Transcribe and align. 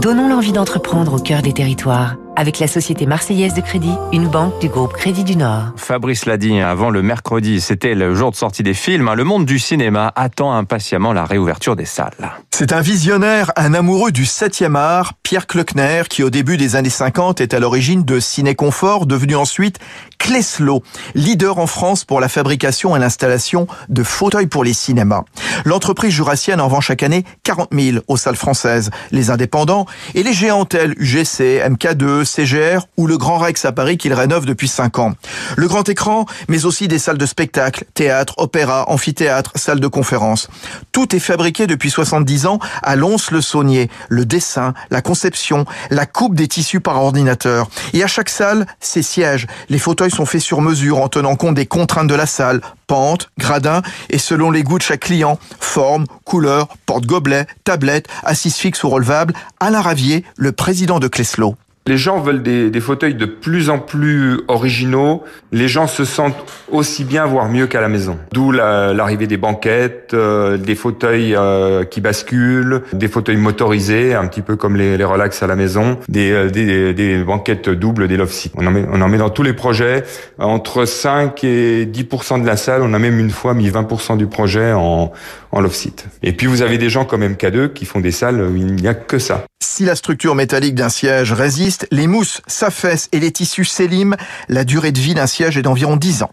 Donnons 0.00 0.28
l'envie 0.28 0.52
d'entreprendre 0.52 1.14
au 1.14 1.18
cœur 1.18 1.42
des 1.42 1.52
territoires 1.52 2.16
avec 2.40 2.58
la 2.58 2.66
Société 2.66 3.04
Marseillaise 3.04 3.52
de 3.52 3.60
Crédit, 3.60 3.92
une 4.12 4.26
banque 4.26 4.58
du 4.62 4.70
groupe 4.70 4.94
Crédit 4.94 5.24
du 5.24 5.36
Nord. 5.36 5.74
Fabrice 5.76 6.24
l'a 6.24 6.38
dit 6.38 6.58
avant 6.58 6.88
le 6.88 7.02
mercredi, 7.02 7.60
c'était 7.60 7.94
le 7.94 8.14
jour 8.14 8.30
de 8.30 8.36
sortie 8.36 8.62
des 8.62 8.72
films. 8.72 9.08
hein. 9.08 9.14
Le 9.14 9.24
monde 9.24 9.44
du 9.44 9.58
cinéma 9.58 10.10
attend 10.16 10.54
impatiemment 10.54 11.12
la 11.12 11.26
réouverture 11.26 11.76
des 11.76 11.84
salles. 11.84 12.32
C'est 12.50 12.72
un 12.72 12.80
visionnaire, 12.80 13.52
un 13.56 13.74
amoureux 13.74 14.10
du 14.10 14.24
7e 14.24 14.74
art, 14.74 15.12
Pierre 15.22 15.46
Kleckner, 15.46 16.04
qui 16.08 16.22
au 16.22 16.30
début 16.30 16.56
des 16.56 16.76
années 16.76 16.88
50 16.88 17.42
est 17.42 17.52
à 17.52 17.58
l'origine 17.58 18.04
de 18.04 18.18
Ciné 18.20 18.54
Confort, 18.54 19.04
devenu 19.04 19.36
ensuite 19.36 19.78
Kleslo, 20.18 20.82
leader 21.14 21.58
en 21.58 21.66
France 21.66 22.04
pour 22.04 22.20
la 22.20 22.28
fabrication 22.28 22.96
et 22.96 22.98
l'installation 22.98 23.66
de 23.88 24.02
fauteuils 24.02 24.46
pour 24.46 24.64
les 24.64 24.74
cinémas. 24.74 25.24
L'entreprise 25.64 26.12
jurassienne 26.12 26.60
en 26.60 26.68
vend 26.68 26.80
chaque 26.80 27.02
année 27.02 27.24
40 27.44 27.68
000 27.72 27.98
aux 28.08 28.16
salles 28.16 28.36
françaises, 28.36 28.90
les 29.10 29.30
indépendants 29.30 29.86
et 30.14 30.22
les 30.22 30.32
géants 30.32 30.64
tels 30.66 30.94
UGC, 30.98 31.62
MK2, 31.66 32.24
CGR 32.30 32.86
ou 32.96 33.06
le 33.06 33.18
Grand 33.18 33.38
Rex 33.38 33.64
à 33.64 33.72
Paris 33.72 33.98
qu'il 33.98 34.12
rénove 34.14 34.46
depuis 34.46 34.68
5 34.68 34.98
ans. 34.98 35.14
Le 35.56 35.68
grand 35.68 35.88
écran, 35.88 36.26
mais 36.48 36.64
aussi 36.64 36.88
des 36.88 36.98
salles 36.98 37.18
de 37.18 37.26
spectacle, 37.26 37.84
théâtre, 37.94 38.34
opéra, 38.38 38.88
amphithéâtre, 38.88 39.52
salles 39.56 39.80
de 39.80 39.88
conférence. 39.88 40.48
Tout 40.92 41.14
est 41.14 41.20
fabriqué 41.20 41.66
depuis 41.66 41.90
70 41.90 42.46
ans 42.46 42.58
à 42.82 42.96
Lons-le-Saunier. 42.96 43.90
Le 44.08 44.24
dessin, 44.24 44.74
la 44.90 45.02
conception, 45.02 45.64
la 45.90 46.06
coupe 46.06 46.34
des 46.34 46.48
tissus 46.48 46.80
par 46.80 47.02
ordinateur. 47.02 47.68
Et 47.92 48.02
à 48.02 48.06
chaque 48.06 48.28
salle, 48.28 48.66
ses 48.80 49.02
sièges. 49.02 49.46
Les 49.68 49.78
fauteuils 49.78 50.10
sont 50.10 50.26
faits 50.26 50.40
sur 50.40 50.60
mesure 50.60 50.98
en 50.98 51.08
tenant 51.08 51.36
compte 51.36 51.54
des 51.54 51.66
contraintes 51.66 52.08
de 52.08 52.14
la 52.14 52.26
salle, 52.26 52.60
pente, 52.86 53.30
gradin 53.38 53.82
et 54.08 54.18
selon 54.18 54.50
les 54.50 54.62
goûts 54.62 54.78
de 54.78 54.82
chaque 54.82 55.00
client, 55.00 55.38
forme, 55.60 56.06
couleur, 56.24 56.68
porte-gobelet, 56.86 57.46
tablette, 57.64 58.08
assise 58.24 58.56
fixe 58.56 58.82
ou 58.84 58.88
relevable. 58.88 59.34
Alain 59.60 59.80
Ravier, 59.80 60.24
le 60.36 60.52
président 60.52 60.98
de 60.98 61.08
Cleslo. 61.08 61.56
Les 61.86 61.96
gens 61.96 62.20
veulent 62.20 62.42
des, 62.42 62.70
des, 62.70 62.80
fauteuils 62.80 63.14
de 63.14 63.24
plus 63.24 63.70
en 63.70 63.78
plus 63.78 64.40
originaux. 64.48 65.24
Les 65.50 65.66
gens 65.66 65.86
se 65.86 66.04
sentent 66.04 66.36
aussi 66.70 67.04
bien, 67.04 67.24
voire 67.24 67.48
mieux 67.48 67.66
qu'à 67.66 67.80
la 67.80 67.88
maison. 67.88 68.18
D'où 68.32 68.52
l'arrivée 68.52 69.24
la, 69.24 69.28
des 69.28 69.36
banquettes, 69.38 70.12
euh, 70.12 70.58
des 70.58 70.74
fauteuils 70.74 71.34
euh, 71.34 71.84
qui 71.84 72.02
basculent, 72.02 72.82
des 72.92 73.08
fauteuils 73.08 73.38
motorisés, 73.38 74.14
un 74.14 74.26
petit 74.26 74.42
peu 74.42 74.56
comme 74.56 74.76
les, 74.76 74.98
les 74.98 75.04
relax 75.04 75.42
à 75.42 75.46
la 75.46 75.56
maison, 75.56 75.98
des, 76.08 76.30
euh, 76.30 76.50
des, 76.50 76.92
des 76.92 77.24
banquettes 77.24 77.70
doubles, 77.70 78.08
des 78.08 78.18
love 78.18 78.30
seats. 78.30 78.50
On 78.56 78.66
en, 78.66 78.70
met, 78.70 78.84
on 78.92 79.00
en 79.00 79.08
met 79.08 79.18
dans 79.18 79.30
tous 79.30 79.42
les 79.42 79.54
projets. 79.54 80.04
Entre 80.38 80.84
5 80.84 81.42
et 81.44 81.86
10% 81.86 82.42
de 82.42 82.46
la 82.46 82.58
salle, 82.58 82.82
on 82.82 82.92
a 82.92 82.98
même 82.98 83.18
une 83.18 83.30
fois 83.30 83.54
mis 83.54 83.70
20% 83.70 84.18
du 84.18 84.26
projet 84.26 84.72
en, 84.74 85.12
en 85.52 85.60
love 85.60 85.74
seat. 85.74 86.06
Et 86.22 86.32
puis 86.32 86.46
vous 86.46 86.60
avez 86.60 86.76
des 86.78 86.90
gens 86.90 87.06
comme 87.06 87.22
MK2 87.22 87.72
qui 87.72 87.86
font 87.86 88.00
des 88.00 88.12
salles 88.12 88.42
où 88.42 88.54
il 88.54 88.74
n'y 88.74 88.88
a 88.88 88.94
que 88.94 89.18
ça. 89.18 89.44
Si 89.62 89.84
la 89.84 89.94
structure 89.94 90.34
métallique 90.34 90.74
d'un 90.74 90.88
siège 90.88 91.32
résiste, 91.32 91.69
les 91.90 92.06
mousses 92.06 92.40
s'affaissent 92.46 93.08
et 93.12 93.20
les 93.20 93.32
tissus 93.32 93.64
s'éliment. 93.64 94.16
La 94.48 94.64
durée 94.64 94.92
de 94.92 94.98
vie 94.98 95.14
d'un 95.14 95.26
siège 95.26 95.56
est 95.56 95.62
d'environ 95.62 95.96
10 95.96 96.22
ans. 96.22 96.30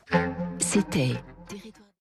C'était 0.60 1.14